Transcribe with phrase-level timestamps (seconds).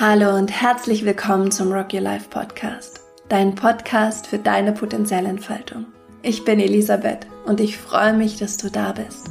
[0.00, 5.84] Hallo und herzlich willkommen zum Rock Your Life Podcast, dein Podcast für deine Potenzialentfaltung.
[6.22, 9.28] Ich bin Elisabeth und ich freue mich, dass du da bist.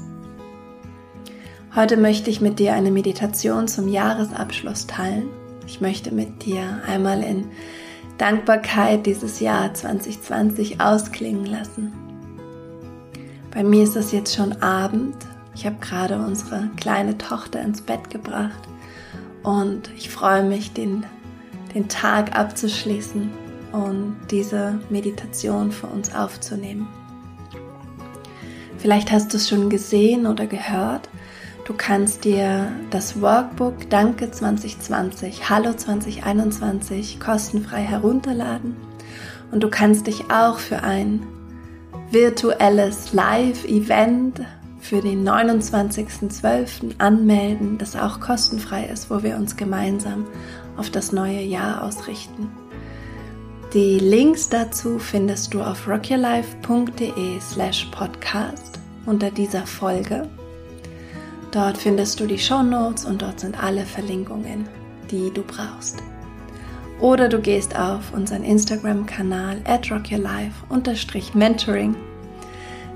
[1.73, 5.29] Heute möchte ich mit dir eine Meditation zum Jahresabschluss teilen.
[5.65, 7.49] Ich möchte mit dir einmal in
[8.19, 11.91] Dankbarkeit dieses Jahr 2020 ausklingen lassen.
[13.49, 15.15] Bei mir ist es jetzt schon Abend.
[15.55, 18.68] Ich habe gerade unsere kleine Tochter ins Bett gebracht
[19.49, 21.05] und ich freue mich, den,
[21.73, 23.31] den Tag abzuschließen
[23.71, 26.87] und diese Meditation für uns aufzunehmen.
[28.77, 31.09] Vielleicht hast du es schon gesehen oder gehört.
[31.65, 38.75] Du kannst dir das Workbook Danke 2020, Hallo 2021 kostenfrei herunterladen
[39.51, 41.25] und du kannst dich auch für ein
[42.11, 44.41] virtuelles Live-Event
[44.89, 46.97] für den 29.12.
[46.97, 50.25] anmelden, das auch kostenfrei ist, wo wir uns gemeinsam
[50.77, 52.49] auf das neue Jahr ausrichten.
[53.71, 60.27] Die Links dazu findest du auf rockyourlife.de slash podcast unter dieser Folge.
[61.51, 64.67] Dort findest du die Show Notes und dort sind alle Verlinkungen,
[65.11, 65.97] die du brauchst.
[66.99, 71.93] Oder du gehst auf unseren Instagram-Kanal at rockyourlife-mentoring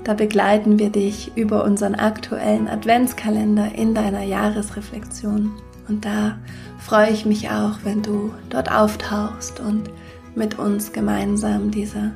[0.04, 5.52] da begleiten wir dich über unseren aktuellen Adventskalender in deiner Jahresreflexion.
[5.88, 6.38] Und da
[6.78, 9.90] freue ich mich auch, wenn du dort auftauchst und
[10.34, 12.12] mit uns gemeinsam diese,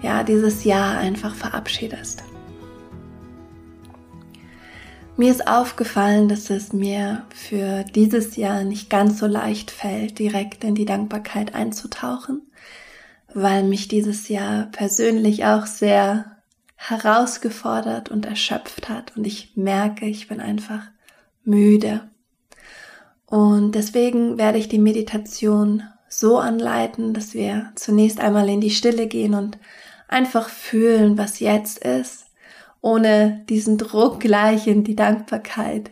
[0.00, 2.22] ja, dieses Jahr einfach verabschiedest.
[5.16, 10.62] Mir ist aufgefallen, dass es mir für dieses Jahr nicht ganz so leicht fällt, direkt
[10.62, 12.42] in die Dankbarkeit einzutauchen,
[13.34, 16.37] weil mich dieses Jahr persönlich auch sehr
[16.80, 20.84] herausgefordert und erschöpft hat und ich merke, ich bin einfach
[21.44, 22.08] müde.
[23.26, 29.08] Und deswegen werde ich die Meditation so anleiten, dass wir zunächst einmal in die Stille
[29.08, 29.58] gehen und
[30.06, 32.26] einfach fühlen, was jetzt ist,
[32.80, 35.90] ohne diesen Druck gleich in die Dankbarkeit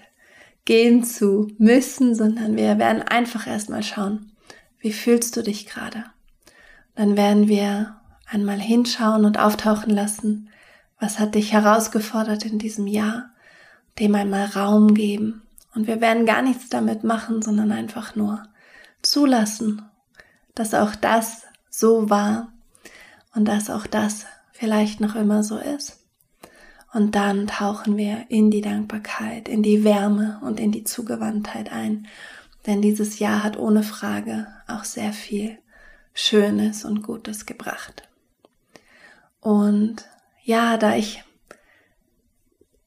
[0.65, 4.33] gehen zu müssen, sondern wir werden einfach erstmal schauen,
[4.79, 6.05] wie fühlst du dich gerade?
[6.95, 10.49] Dann werden wir einmal hinschauen und auftauchen lassen,
[10.99, 13.31] was hat dich herausgefordert in diesem Jahr?
[13.99, 15.43] Dem einmal Raum geben.
[15.75, 18.43] Und wir werden gar nichts damit machen, sondern einfach nur
[19.03, 19.83] zulassen,
[20.55, 22.53] dass auch das so war
[23.34, 26.03] und dass auch das vielleicht noch immer so ist.
[26.93, 32.07] Und dann tauchen wir in die Dankbarkeit, in die Wärme und in die Zugewandtheit ein.
[32.67, 35.59] Denn dieses Jahr hat ohne Frage auch sehr viel
[36.15, 38.09] Schönes und Gutes gebracht.
[39.41, 40.07] Und
[40.47, 41.25] ja, da ich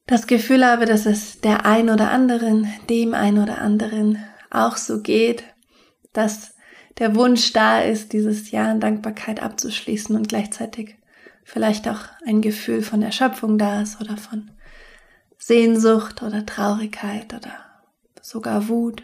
[0.06, 4.18] das Gefühl habe, dass es der ein oder anderen, dem ein oder anderen
[4.50, 5.44] auch so geht,
[6.14, 6.54] dass
[6.98, 10.96] der Wunsch da ist, dieses Jahr in Dankbarkeit abzuschließen und gleichzeitig
[11.44, 14.50] vielleicht auch ein Gefühl von Erschöpfung da ist oder von
[15.36, 17.52] Sehnsucht oder Traurigkeit oder
[18.22, 19.02] sogar Wut,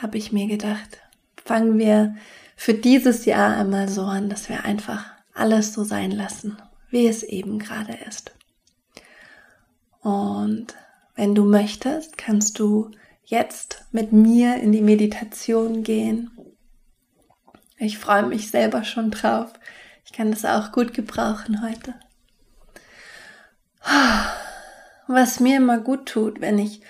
[0.00, 1.00] habe ich mir gedacht,
[1.44, 2.16] fangen wir
[2.56, 5.04] für dieses Jahr einmal so an, dass wir einfach
[5.34, 6.56] alles so sein lassen
[6.90, 8.32] wie es eben gerade ist.
[10.00, 10.74] Und
[11.14, 12.90] wenn du möchtest, kannst du
[13.24, 16.30] jetzt mit mir in die Meditation gehen.
[17.76, 19.52] Ich freue mich selber schon drauf.
[20.04, 21.94] Ich kann das auch gut gebrauchen heute.
[25.06, 26.80] Was mir immer gut tut, wenn ich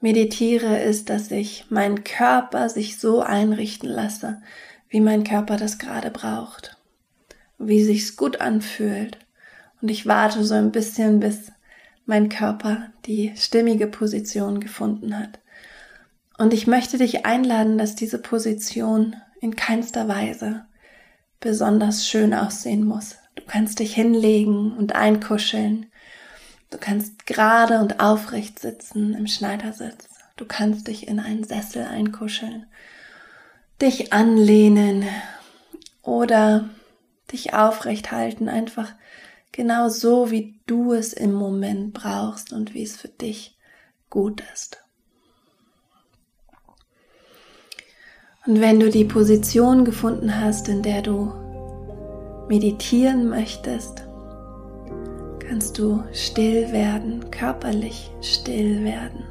[0.00, 4.42] meditiere, ist, dass ich meinen Körper sich so einrichten lasse,
[4.88, 6.76] wie mein Körper das gerade braucht,
[7.58, 9.18] wie sich's gut anfühlt
[9.82, 11.50] und ich warte so ein bisschen, bis
[12.06, 15.40] mein Körper die stimmige Position gefunden hat.
[16.38, 20.64] Und ich möchte dich einladen, dass diese Position in keinster Weise
[21.40, 23.16] besonders schön aussehen muss.
[23.34, 25.86] Du kannst dich hinlegen und einkuscheln.
[26.70, 30.08] Du kannst gerade und aufrecht sitzen im Schneidersitz.
[30.36, 32.66] Du kannst dich in einen Sessel einkuscheln,
[33.80, 35.04] dich anlehnen
[36.02, 36.70] oder
[37.30, 38.92] dich aufrecht halten, einfach
[39.52, 43.58] Genau so, wie du es im Moment brauchst und wie es für dich
[44.08, 44.78] gut ist.
[48.46, 51.32] Und wenn du die Position gefunden hast, in der du
[52.48, 54.04] meditieren möchtest,
[55.38, 59.24] kannst du still werden, körperlich still werden.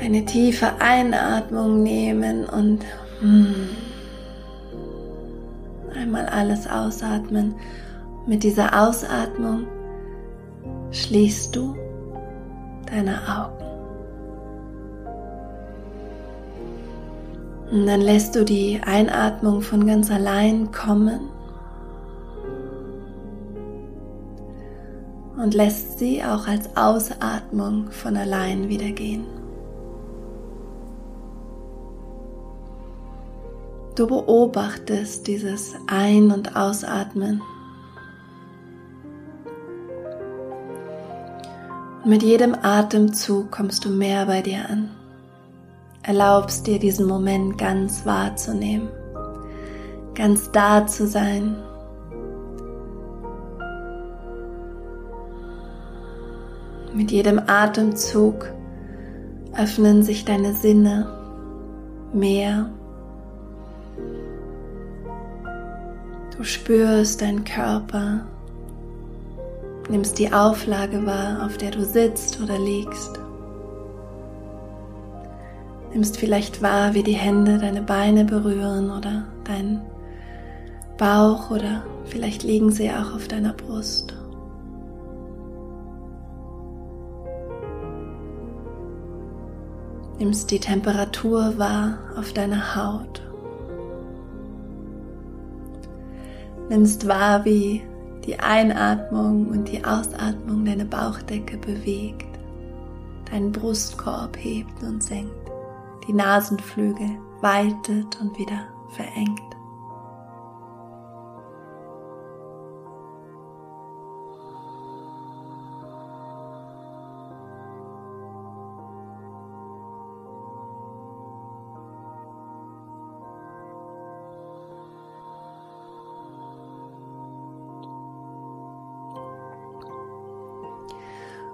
[0.00, 2.80] Eine tiefe Einatmung nehmen und
[3.20, 3.91] mm,
[5.96, 7.54] einmal alles ausatmen.
[8.26, 9.66] Mit dieser Ausatmung
[10.90, 11.74] schließt du
[12.86, 13.62] deine Augen.
[17.70, 21.20] Und dann lässt du die Einatmung von ganz allein kommen
[25.42, 29.41] und lässt sie auch als Ausatmung von allein wieder gehen.
[33.94, 37.42] Du beobachtest dieses Ein- und Ausatmen.
[42.04, 44.90] Mit jedem Atemzug kommst du mehr bei dir an
[46.02, 48.88] erlaubst dir diesen Moment ganz wahrzunehmen,
[50.14, 51.56] ganz da zu sein.
[56.94, 58.52] Mit jedem Atemzug
[59.56, 61.06] öffnen sich deine Sinne
[62.12, 62.70] mehr.
[66.36, 68.26] Du spürst deinen Körper,
[69.90, 73.20] nimmst die Auflage wahr, auf der du sitzt oder liegst.
[75.92, 79.82] Nimmst vielleicht wahr, wie die Hände deine Beine berühren oder deinen
[80.96, 84.14] Bauch oder vielleicht liegen sie auch auf deiner Brust.
[90.18, 93.20] Nimmst die Temperatur wahr auf deiner Haut.
[96.72, 97.82] Nimmst wahr, wie
[98.24, 102.38] die Einatmung und die Ausatmung deine Bauchdecke bewegt,
[103.30, 105.34] deinen Brustkorb hebt und senkt
[106.08, 107.10] die Nasenflügel
[107.42, 109.51] weitet und wieder verengt.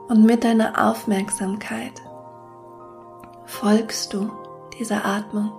[0.09, 2.01] Und mit deiner Aufmerksamkeit
[3.45, 4.31] folgst du
[4.79, 5.53] dieser Atmung,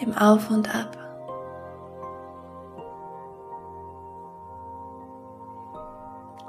[0.00, 0.96] dem Auf und Ab.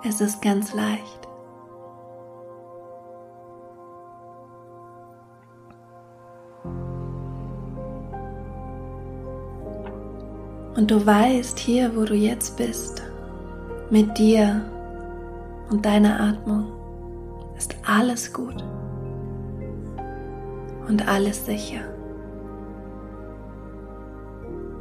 [0.03, 1.27] Es ist ganz leicht.
[10.75, 13.03] Und du weißt hier, wo du jetzt bist,
[13.89, 14.65] mit dir
[15.71, 16.65] und deiner Atmung,
[17.57, 18.63] ist alles gut
[20.87, 21.81] und alles sicher.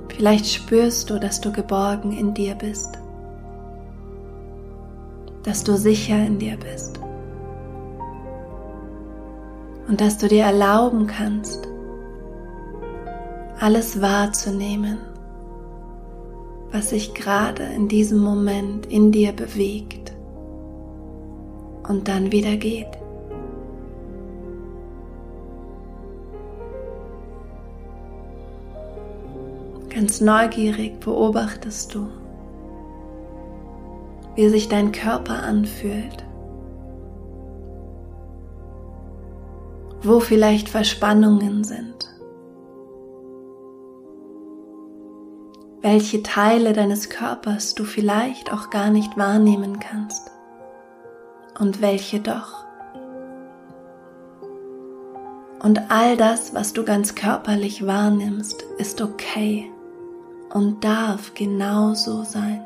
[0.09, 2.99] Vielleicht spürst du, dass du geborgen in dir bist,
[5.45, 7.01] dass du sicher in dir bist
[9.89, 11.69] und dass du dir erlauben kannst,
[13.61, 14.99] alles wahrzunehmen,
[16.73, 20.00] was sich gerade in diesem Moment in dir bewegt
[21.91, 22.87] und dann wieder geht.
[29.93, 32.07] Ganz neugierig beobachtest du,
[34.37, 36.25] wie sich dein Körper anfühlt,
[40.03, 42.09] wo vielleicht Verspannungen sind,
[45.83, 50.31] welche Teile deines Körpers du vielleicht auch gar nicht wahrnehmen kannst
[51.61, 52.65] und welche doch.
[55.63, 59.71] Und all das, was du ganz körperlich wahrnimmst, ist okay
[60.53, 62.65] und darf genauso sein.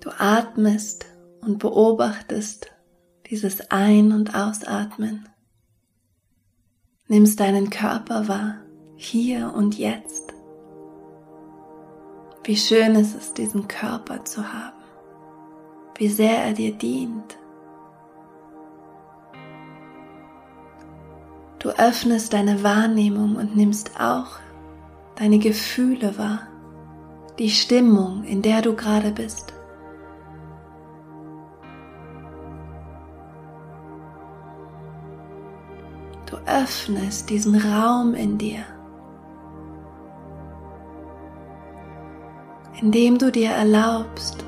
[0.00, 1.04] Du atmest
[1.42, 2.70] und beobachtest
[3.28, 5.28] dieses Ein- und Ausatmen.
[7.08, 8.56] Nimmst deinen Körper wahr,
[8.96, 10.34] hier und jetzt.
[12.44, 14.76] Wie schön ist es, diesen Körper zu haben
[15.98, 17.38] wie sehr er dir dient.
[21.58, 24.38] Du öffnest deine Wahrnehmung und nimmst auch
[25.16, 26.46] deine Gefühle wahr,
[27.38, 29.52] die Stimmung, in der du gerade bist.
[36.46, 38.64] Öffnest diesen Raum in dir,
[42.80, 44.44] indem du dir erlaubst,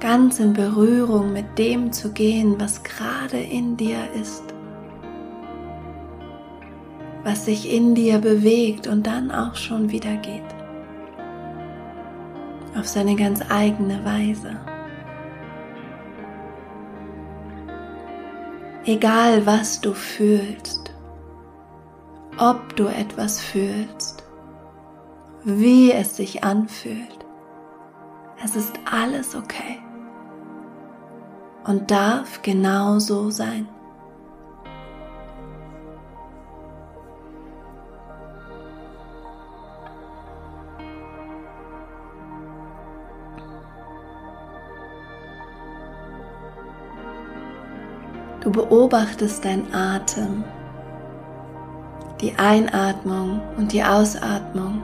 [0.00, 4.44] ganz in Berührung mit dem zu gehen, was gerade in dir ist,
[7.22, 10.42] was sich in dir bewegt und dann auch schon wieder geht,
[12.76, 14.56] auf seine ganz eigene Weise.
[18.86, 20.92] Egal was du fühlst,
[22.36, 24.24] ob du etwas fühlst,
[25.42, 27.24] wie es sich anfühlt,
[28.44, 29.78] Es ist alles okay.
[31.64, 33.66] Und darf genau so sein.
[48.44, 50.44] Du beobachtest dein Atem,
[52.20, 54.82] die Einatmung und die Ausatmung,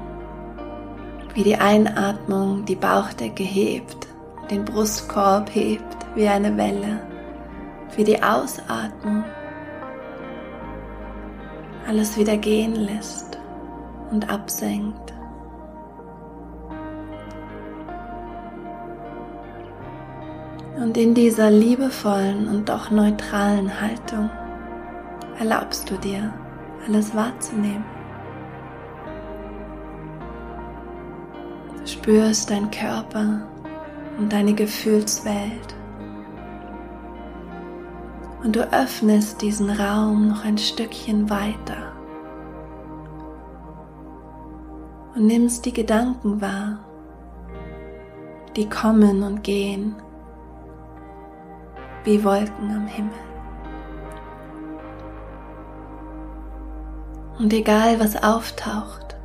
[1.35, 4.09] wie die Einatmung die Bauchdecke hebt,
[4.50, 7.00] den Brustkorb hebt wie eine Welle,
[7.97, 9.25] wie die Ausatmung
[11.87, 13.38] alles wieder gehen lässt
[14.11, 15.12] und absenkt.
[20.81, 24.31] Und in dieser liebevollen und doch neutralen Haltung
[25.39, 26.33] erlaubst du dir,
[26.87, 27.85] alles wahrzunehmen.
[31.79, 33.43] Du spürst dein Körper
[34.17, 35.75] und deine Gefühlswelt.
[38.43, 41.93] Und du öffnest diesen Raum noch ein Stückchen weiter
[45.15, 46.79] und nimmst die Gedanken wahr,
[48.57, 49.95] die kommen und gehen
[52.04, 53.12] wie Wolken am Himmel.
[57.38, 59.16] Und egal was auftaucht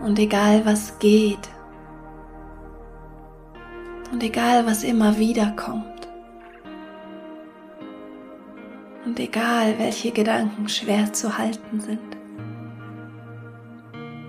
[0.00, 1.48] und egal was geht
[4.12, 6.08] und egal was immer wieder kommt
[9.06, 12.16] und egal welche Gedanken schwer zu halten sind,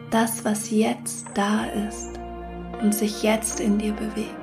[0.10, 2.20] das, was jetzt da ist
[2.82, 4.41] und sich jetzt in dir bewegt,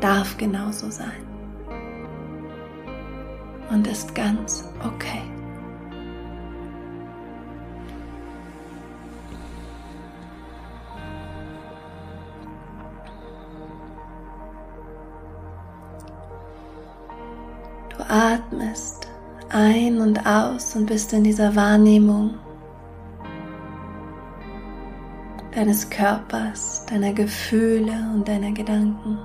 [0.00, 1.26] darf genauso sein
[3.70, 5.22] und ist ganz okay.
[17.90, 19.08] Du atmest
[19.50, 22.34] ein und aus und bist in dieser Wahrnehmung
[25.54, 29.18] deines Körpers, deiner Gefühle und deiner Gedanken.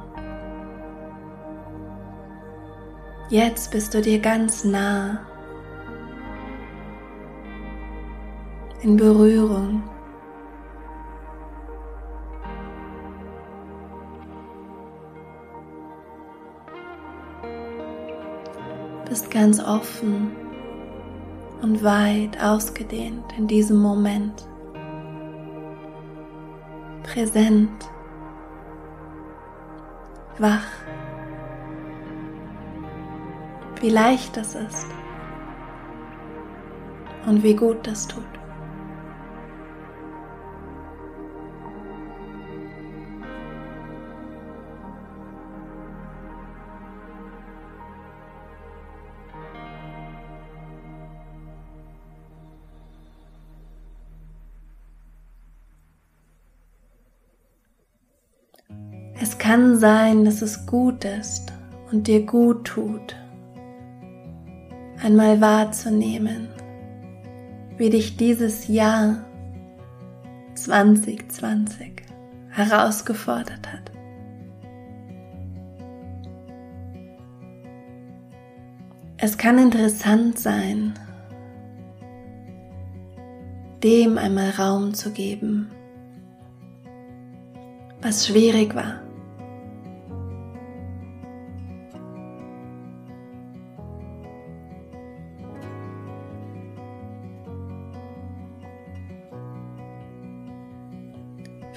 [3.34, 5.26] Jetzt bist du dir ganz nah
[8.84, 9.82] in Berührung.
[19.10, 20.32] Bist ganz offen
[21.64, 24.48] und weit ausgedehnt in diesem Moment.
[27.02, 27.90] Präsent,
[30.38, 30.68] wach
[33.84, 34.88] wie leicht das ist
[37.26, 38.24] und wie gut das tut.
[59.20, 61.52] Es kann sein, dass es gut ist
[61.92, 63.18] und dir gut tut,
[65.04, 66.48] einmal wahrzunehmen,
[67.78, 69.26] wie dich dieses Jahr
[70.56, 72.04] 2020
[72.50, 73.92] herausgefordert hat.
[79.18, 80.94] Es kann interessant sein,
[83.84, 85.70] dem einmal Raum zu geben,
[88.02, 89.03] was schwierig war.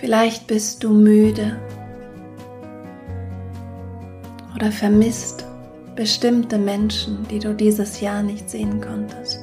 [0.07, 1.59] Vielleicht bist du müde
[4.55, 5.45] oder vermisst
[5.97, 9.41] bestimmte Menschen, die du dieses Jahr nicht sehen konntest.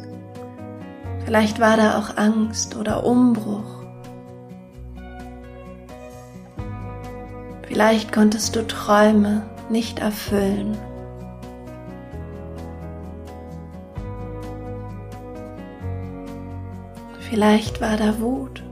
[1.25, 3.83] Vielleicht war da auch Angst oder Umbruch.
[7.67, 10.77] Vielleicht konntest du Träume nicht erfüllen.
[17.19, 18.63] Vielleicht war da Wut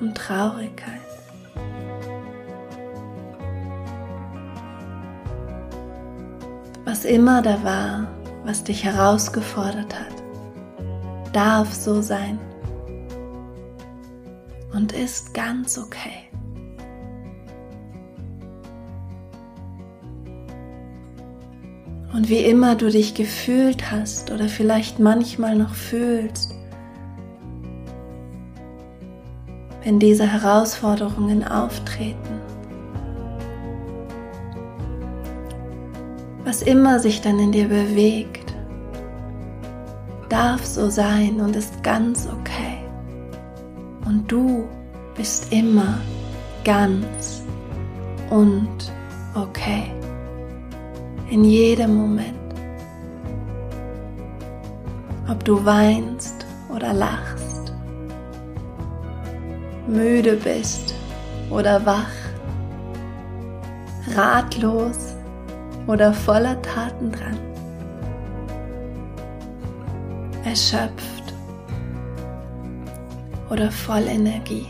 [0.00, 1.00] und Traurigkeit.
[6.84, 8.08] Was immer da war,
[8.44, 10.14] was dich herausgefordert hat,
[11.32, 12.38] darf so sein
[14.72, 16.28] und ist ganz okay.
[22.12, 26.53] Und wie immer du dich gefühlt hast oder vielleicht manchmal noch fühlst,
[29.84, 32.40] wenn diese Herausforderungen auftreten.
[36.44, 38.54] Was immer sich dann in dir bewegt,
[40.28, 42.78] darf so sein und ist ganz okay.
[44.06, 44.64] Und du
[45.16, 45.98] bist immer
[46.64, 47.42] ganz
[48.30, 48.92] und
[49.34, 49.90] okay.
[51.30, 52.34] In jedem Moment.
[55.28, 57.43] Ob du weinst oder lachst,
[59.86, 60.94] müde bist
[61.50, 62.10] oder wach,
[64.16, 65.14] ratlos
[65.86, 67.38] oder voller Taten dran,
[70.44, 71.34] erschöpft
[73.50, 74.66] oder voll Energie.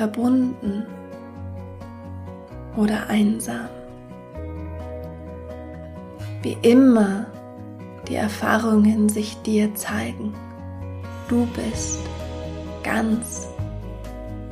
[0.00, 0.86] verbunden
[2.74, 3.68] oder einsam.
[6.40, 7.26] Wie immer
[8.08, 10.32] die Erfahrungen sich dir zeigen,
[11.30, 12.00] du bist
[12.82, 13.48] ganz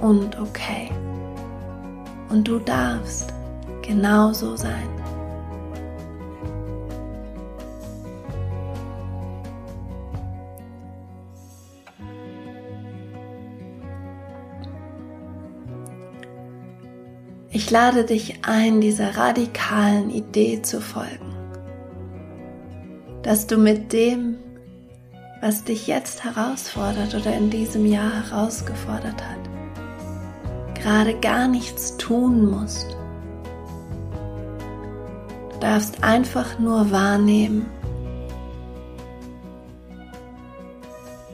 [0.00, 0.90] und okay.
[2.30, 3.32] Und du darfst
[3.82, 4.88] genauso sein.
[17.50, 21.34] Ich lade dich ein, dieser radikalen Idee zu folgen,
[23.22, 24.36] dass du mit dem,
[25.40, 29.38] was dich jetzt herausfordert oder in diesem Jahr herausgefordert hat,
[30.74, 32.96] gerade gar nichts tun musst.
[35.52, 37.66] Du darfst einfach nur wahrnehmen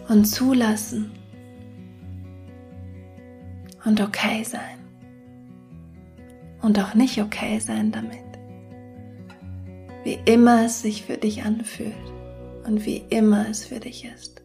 [0.09, 1.11] und zulassen
[3.85, 4.79] und okay sein
[6.61, 8.19] und auch nicht okay sein damit.
[10.05, 12.14] Wie immer es sich für dich anfühlt
[12.65, 14.45] und wie immer es für dich ist.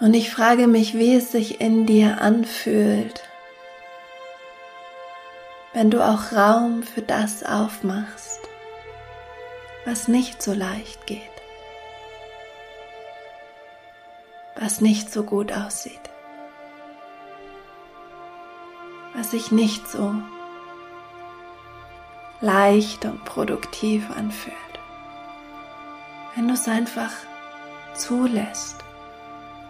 [0.00, 3.22] Und ich frage mich, wie es sich in dir anfühlt,
[5.74, 8.40] wenn du auch Raum für das aufmachst,
[9.84, 11.37] was nicht so leicht geht,
[14.60, 16.00] was nicht so gut aussieht,
[19.14, 20.14] was sich nicht so
[22.40, 24.56] leicht und produktiv anfühlt.
[26.34, 27.12] Wenn du es einfach
[27.94, 28.76] zulässt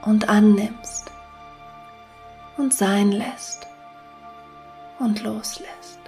[0.03, 1.11] und annimmst
[2.57, 3.67] und sein lässt
[4.99, 5.99] und loslässt.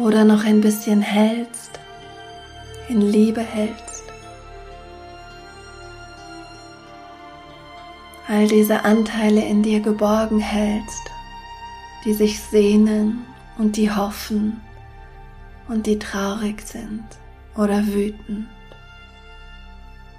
[0.00, 1.78] Oder noch ein bisschen hältst,
[2.88, 4.02] in Liebe hältst.
[8.26, 11.02] All diese Anteile in dir geborgen hältst,
[12.04, 13.26] die sich sehnen
[13.58, 14.60] und die hoffen
[15.68, 17.04] und die traurig sind
[17.56, 18.46] oder wütend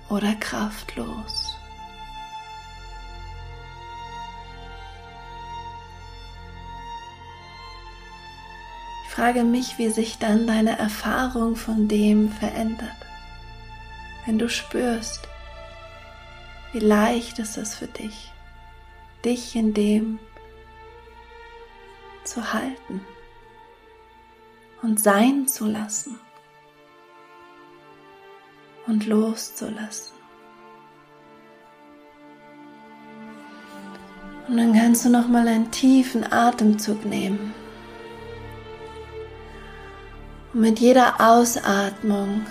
[0.09, 1.57] oder kraftlos.
[9.21, 12.89] Frage mich, wie sich dann deine Erfahrung von dem verändert.
[14.25, 15.29] Wenn du spürst,
[16.73, 18.31] wie leicht ist es für dich,
[19.23, 20.17] dich in dem
[22.23, 23.05] zu halten
[24.81, 26.19] und sein zu lassen
[28.87, 30.15] und loszulassen.
[34.47, 37.60] Und dann kannst du noch mal einen tiefen Atemzug nehmen.
[40.53, 42.45] Und mit jeder Ausatmung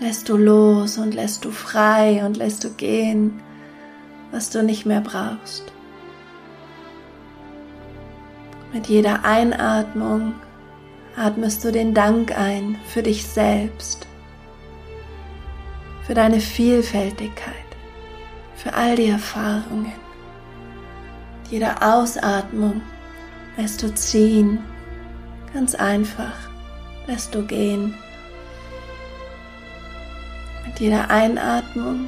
[0.00, 3.40] lässt du los und lässt du frei und lässt du gehen,
[4.32, 5.72] was du nicht mehr brauchst.
[8.72, 10.34] Mit jeder Einatmung
[11.16, 14.06] atmest du den Dank ein für dich selbst,
[16.06, 17.54] für deine Vielfältigkeit,
[18.56, 19.92] für all die Erfahrungen.
[21.42, 22.80] Mit jeder Ausatmung
[23.56, 24.60] lässt du ziehen,
[25.52, 26.49] ganz einfach
[27.10, 27.94] lässt du gehen.
[30.64, 32.06] Mit jeder Einatmung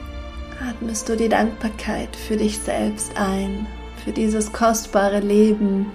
[0.68, 3.66] atmest du die Dankbarkeit für dich selbst ein,
[4.04, 5.90] für dieses kostbare Leben,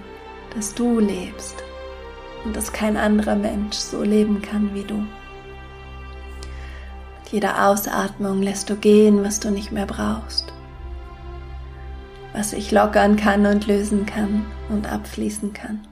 [0.54, 1.64] das du lebst
[2.44, 4.98] und das kein anderer Mensch so leben kann wie du.
[7.20, 10.52] Mit jeder Ausatmung lässt du gehen, was du nicht mehr brauchst,
[12.34, 15.87] was sich lockern kann und lösen kann und abfließen kann.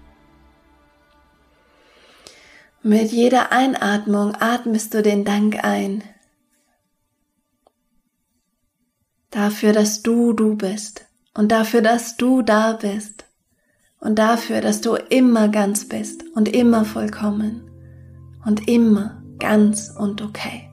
[2.82, 6.04] Mit jeder Einatmung atmest du den Dank ein.
[9.30, 13.24] Dafür, dass du du bist und dafür, dass du da bist
[14.00, 17.70] und dafür, dass du immer ganz bist und immer vollkommen
[18.44, 20.70] und immer ganz und okay.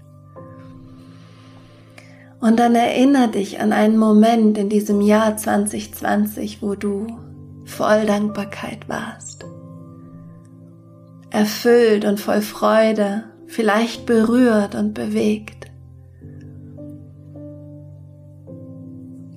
[2.39, 7.07] Und dann erinnere dich an einen Moment in diesem Jahr 2020, wo du
[7.65, 9.32] voll Dankbarkeit warst.
[11.33, 15.65] Erfüllt und voll Freude, vielleicht berührt und bewegt.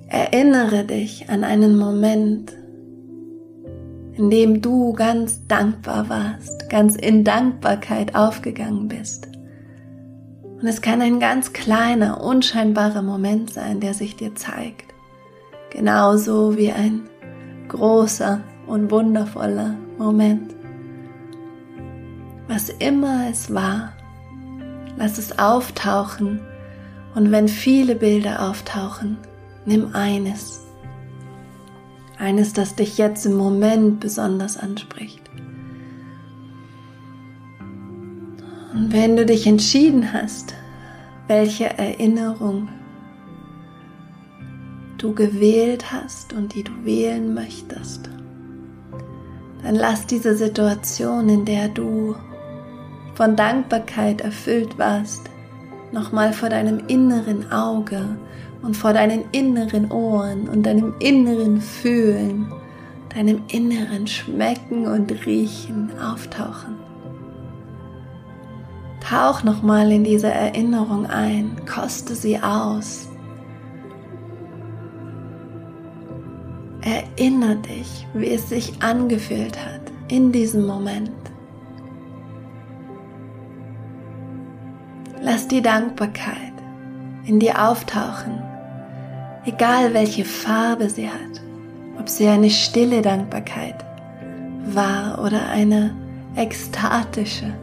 [0.07, 2.53] Erinnere dich an einen Moment,
[4.13, 9.29] in dem du ganz dankbar warst, ganz in Dankbarkeit aufgegangen bist.
[10.43, 14.93] Und es kann ein ganz kleiner, unscheinbarer Moment sein, der sich dir zeigt.
[15.71, 17.09] Genauso wie ein
[17.69, 20.56] großer und wundervoller Moment.
[22.57, 23.93] Was immer es war,
[24.97, 26.39] lass es auftauchen
[27.13, 29.19] und wenn viele Bilder auftauchen,
[29.67, 30.63] nimm eines
[32.17, 35.21] eines, das dich jetzt im Moment besonders anspricht.
[38.73, 40.55] Und wenn du dich entschieden hast,
[41.27, 42.69] welche Erinnerung
[44.97, 48.09] du gewählt hast und die du wählen möchtest,
[49.61, 52.15] dann lass diese Situation, in der du
[53.17, 55.23] von Dankbarkeit erfüllt warst,
[55.91, 58.19] nochmal vor deinem inneren Auge
[58.61, 62.45] und vor deinen inneren Ohren und deinem inneren Fühlen,
[63.15, 66.75] deinem inneren Schmecken und Riechen auftauchen.
[68.99, 73.07] Tauch nochmal in diese Erinnerung ein, koste sie aus.
[76.81, 81.26] Erinnere dich, wie es sich angefühlt hat in diesem Moment.
[85.29, 86.53] Lass die Dankbarkeit
[87.25, 88.41] in dir auftauchen,
[89.43, 91.41] egal welche Farbe sie hat,
[91.99, 93.75] ob sie eine stille Dankbarkeit
[94.67, 95.93] war oder eine
[96.37, 97.53] ekstatische,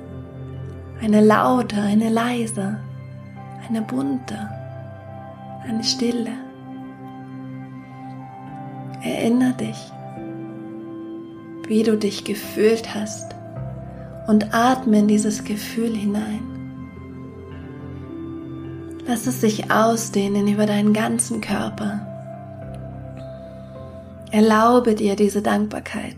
[1.01, 2.81] eine laute, eine leise,
[3.67, 4.51] eine bunte,
[5.67, 6.33] eine stille.
[9.03, 9.91] Erinner dich,
[11.67, 13.35] wie du dich gefühlt hast
[14.27, 16.54] und atme in dieses Gefühl hinein.
[19.07, 22.01] Lass es sich ausdehnen über deinen ganzen Körper.
[24.31, 26.17] Erlaube dir diese Dankbarkeit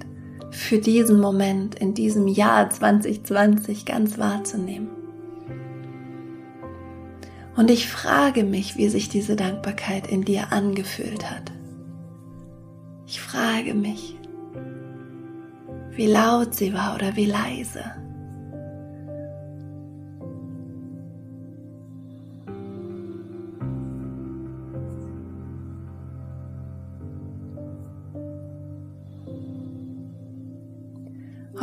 [0.50, 4.88] für diesen Moment in diesem Jahr 2020 ganz wahrzunehmen.
[7.56, 11.50] Und ich frage mich, wie sich diese Dankbarkeit in dir angefühlt hat.
[13.06, 14.16] Ich frage mich,
[15.90, 17.82] wie laut sie war oder wie leise.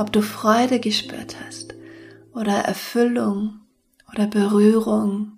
[0.04, 1.76] Ob du Freude gespürt hast
[2.34, 3.62] oder Erfüllung
[4.12, 5.38] oder Berührung,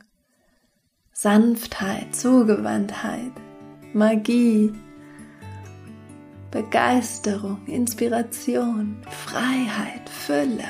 [1.13, 3.32] Sanftheit, Zugewandtheit,
[3.93, 4.73] Magie,
[6.49, 10.65] Begeisterung, Inspiration, Freiheit, Fülle,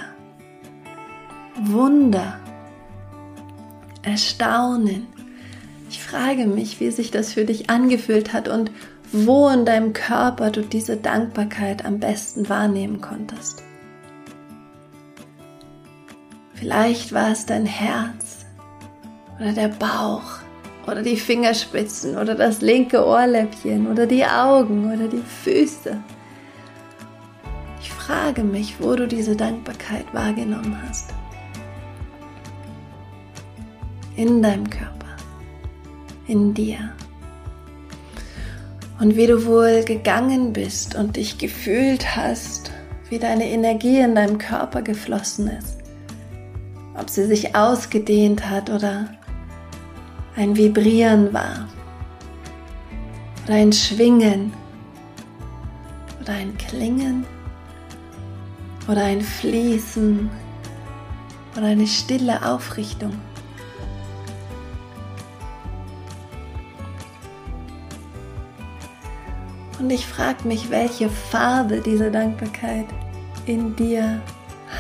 [1.64, 2.38] Wunder,
[4.02, 5.08] Erstaunen.
[5.90, 8.72] Ich frage mich, wie sich das für dich angefühlt hat und
[9.14, 13.65] wo in deinem Körper du diese Dankbarkeit am besten wahrnehmen konntest.
[16.56, 18.46] Vielleicht war es dein Herz
[19.38, 20.40] oder der Bauch
[20.88, 25.98] oder die Fingerspitzen oder das linke Ohrläppchen oder die Augen oder die Füße.
[27.82, 31.14] Ich frage mich, wo du diese Dankbarkeit wahrgenommen hast.
[34.16, 35.18] In deinem Körper,
[36.28, 36.94] in dir.
[39.02, 42.72] Und wie du wohl gegangen bist und dich gefühlt hast,
[43.10, 45.85] wie deine Energie in deinem Körper geflossen ist
[46.98, 49.10] ob sie sich ausgedehnt hat oder
[50.36, 51.68] ein Vibrieren war.
[53.46, 54.54] Oder ein Schwingen.
[56.22, 57.26] Oder ein Klingen.
[58.88, 60.30] Oder ein Fließen.
[61.56, 63.14] Oder eine stille Aufrichtung.
[69.80, 72.88] Und ich frage mich, welche Farbe diese Dankbarkeit
[73.46, 74.22] in dir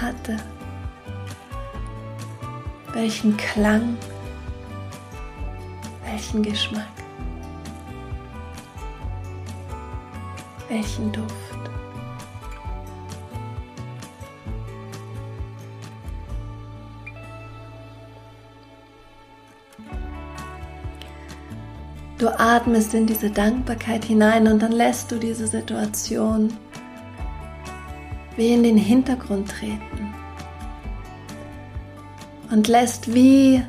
[0.01, 0.37] hatte
[2.95, 3.97] welchen Klang,
[6.05, 6.87] welchen Geschmack,
[10.69, 11.29] welchen Duft.
[22.17, 26.53] Du atmest in diese Dankbarkeit hinein und dann lässt du diese Situation
[28.37, 29.94] wie in den Hintergrund treten
[32.55, 33.61] und lässt wie,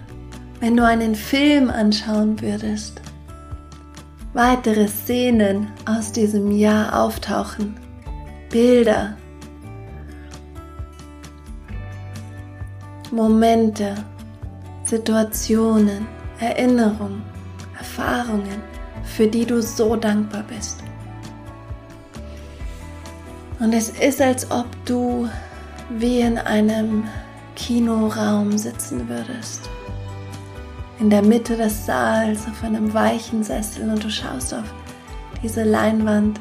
[0.61, 3.01] wenn du einen Film anschauen würdest,
[4.33, 7.75] weitere Szenen aus diesem Jahr auftauchen,
[8.49, 9.16] Bilder,
[13.11, 13.96] Momente,
[14.85, 16.07] Situationen,
[16.38, 17.22] Erinnerungen,
[17.77, 18.62] Erfahrungen,
[19.03, 20.79] für die du so dankbar bist.
[23.59, 25.29] Und es ist, als ob du
[25.99, 27.03] wie in einem
[27.57, 29.69] Kinoraum sitzen würdest.
[31.01, 34.73] In der Mitte des Saals auf einem weichen Sessel und du schaust auf
[35.42, 36.40] diese Leinwand,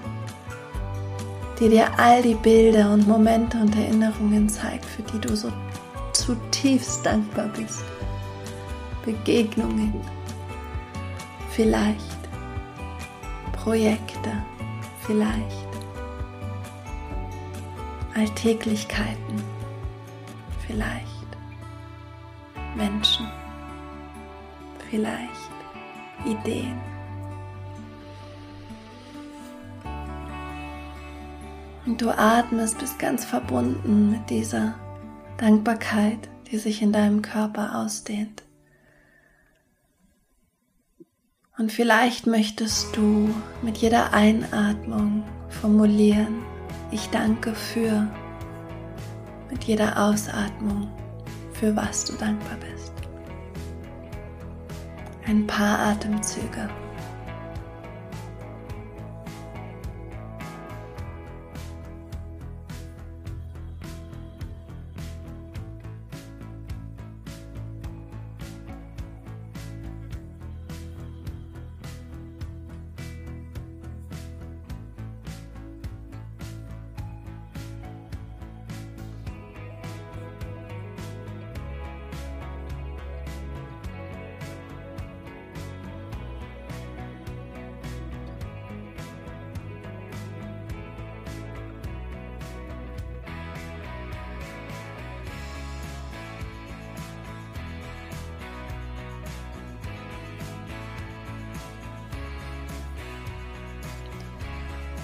[1.59, 5.51] die dir all die Bilder und Momente und Erinnerungen zeigt, für die du so
[6.13, 7.83] zutiefst dankbar bist.
[9.05, 9.93] Begegnungen,
[11.51, 12.01] vielleicht
[13.53, 14.31] Projekte,
[15.05, 15.67] vielleicht
[18.15, 19.54] Alltäglichkeiten,
[20.67, 21.05] vielleicht
[22.75, 23.27] Menschen,
[24.89, 25.31] vielleicht
[26.25, 26.79] Ideen.
[31.85, 34.73] Und du atmest, bist ganz verbunden mit dieser
[35.37, 38.43] Dankbarkeit, die sich in deinem Körper ausdehnt.
[41.57, 46.43] Und vielleicht möchtest du mit jeder Einatmung formulieren,
[46.91, 48.07] ich danke für,
[49.49, 50.89] mit jeder Ausatmung,
[51.53, 52.93] für was du dankbar bist.
[55.25, 56.69] Ein paar Atemzüge.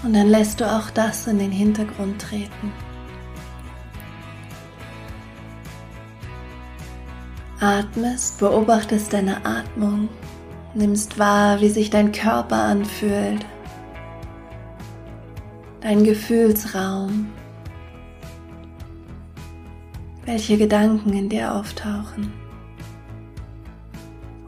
[0.03, 2.71] Und dann lässt du auch das in den Hintergrund treten.
[7.59, 10.09] Atmest, beobachtest deine Atmung,
[10.73, 13.45] nimmst wahr, wie sich dein Körper anfühlt,
[15.81, 17.27] dein Gefühlsraum,
[20.25, 22.33] welche Gedanken in dir auftauchen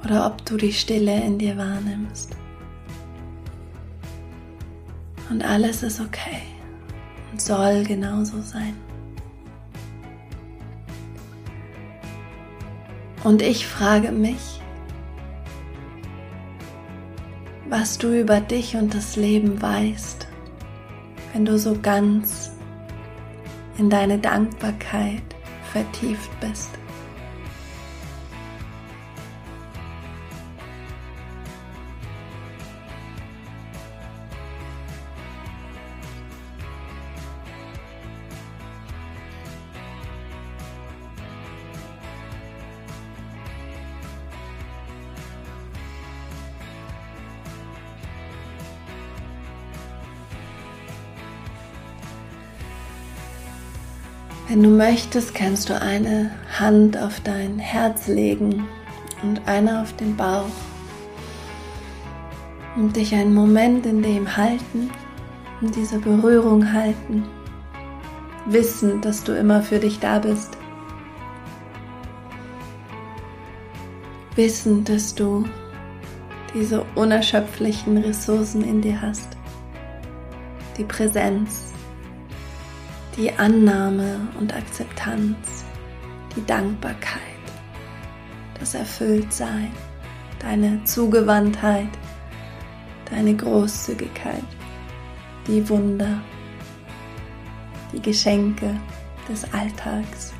[0.03, 2.35] oder ob du die Stille in dir wahrnimmst.
[5.33, 6.43] Und alles ist okay
[7.31, 8.77] und soll genauso sein.
[13.23, 14.61] Und ich frage mich,
[17.67, 20.27] was du über dich und das Leben weißt,
[21.33, 22.51] wenn du so ganz
[23.79, 25.23] in deine Dankbarkeit
[25.71, 26.69] vertieft bist.
[54.49, 58.67] Wenn du möchtest, kannst du eine Hand auf dein Herz legen
[59.21, 60.49] und eine auf den Bauch
[62.75, 64.91] und dich einen Moment in dem halten,
[65.61, 67.23] in dieser Berührung halten,
[68.45, 70.57] wissen, dass du immer für dich da bist,
[74.35, 75.45] wissen, dass du
[76.53, 79.37] diese unerschöpflichen Ressourcen in dir hast,
[80.77, 81.72] die Präsenz,
[83.17, 85.63] die Annahme und Akzeptanz,
[86.35, 87.21] die Dankbarkeit,
[88.59, 89.71] das Erfülltsein,
[90.39, 91.89] deine Zugewandtheit,
[93.09, 94.43] deine Großzügigkeit,
[95.47, 96.21] die Wunder,
[97.91, 98.75] die Geschenke
[99.29, 100.33] des Alltags,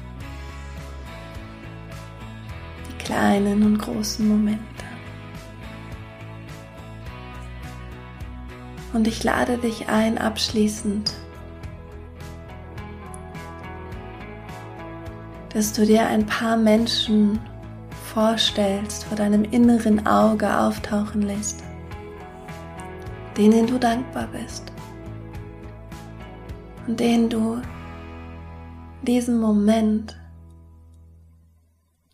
[2.89, 4.63] die kleinen und großen Momente.
[8.93, 11.13] Und ich lade dich ein, abschließend
[15.53, 17.39] dass du dir ein paar Menschen
[18.13, 21.63] vorstellst, vor deinem inneren Auge auftauchen lässt,
[23.37, 24.71] denen du dankbar bist
[26.87, 27.61] und denen du
[29.03, 30.19] diesen Moment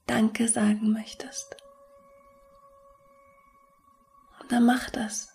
[0.05, 1.55] Danke sagen möchtest.
[4.41, 5.29] Und dann mach das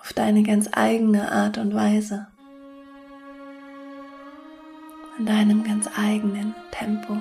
[0.00, 2.26] auf deine ganz eigene Art und Weise,
[5.18, 7.16] in deinem ganz eigenen Tempo.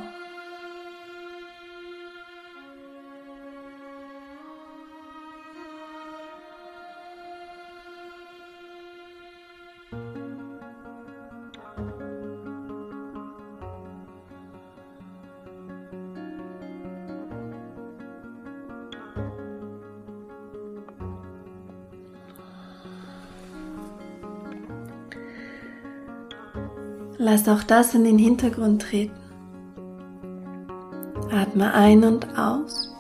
[27.30, 29.12] Lass auch das in den Hintergrund treten.
[31.30, 32.96] Atme ein und aus.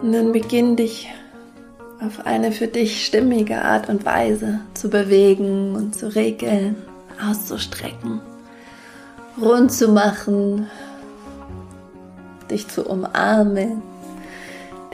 [0.00, 1.08] Und dann beginn dich
[2.00, 6.76] auf eine für dich stimmige Art und Weise zu bewegen und zu regeln,
[7.28, 8.20] auszustrecken,
[9.40, 10.68] rund zu machen,
[12.48, 13.82] dich zu umarmen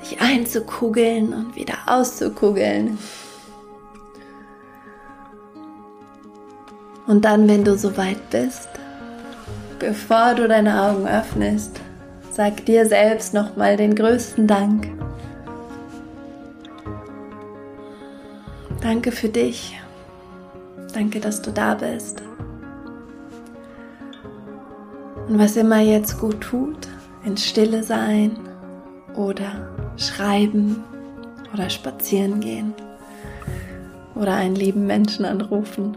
[0.01, 2.99] dich einzukugeln und wieder auszukugeln.
[7.07, 8.69] Und dann, wenn du soweit bist,
[9.79, 11.81] bevor du deine Augen öffnest,
[12.31, 14.89] sag dir selbst nochmal den größten Dank.
[18.83, 19.81] Danke für dich.
[20.93, 22.23] Danke, dass du da bist.
[25.29, 26.89] Und was immer jetzt gut tut,
[27.25, 28.39] in Stille sein
[29.15, 29.68] oder
[29.99, 30.83] schreiben
[31.53, 32.73] oder spazieren gehen
[34.15, 35.97] oder einen lieben Menschen anrufen.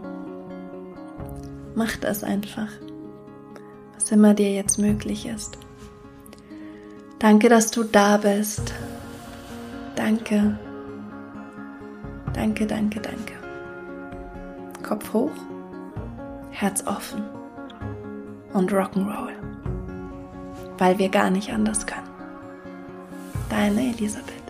[1.75, 2.67] Mach das einfach,
[3.93, 5.57] was immer dir jetzt möglich ist.
[7.19, 8.73] Danke, dass du da bist.
[9.95, 10.57] Danke.
[12.33, 13.33] Danke, danke, danke.
[14.81, 15.31] Kopf hoch,
[16.49, 17.23] Herz offen
[18.53, 19.33] und Rock'n'Roll,
[20.77, 22.00] weil wir gar nicht anders können.
[23.51, 24.40] Deine Elisabeth.